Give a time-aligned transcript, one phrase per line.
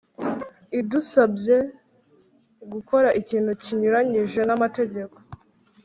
[0.79, 1.57] idusabye
[2.73, 5.17] gukora ikintu kinyuranyije n amategeko